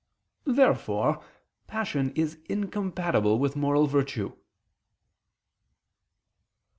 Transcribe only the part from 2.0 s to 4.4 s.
is incompatible with moral virtue.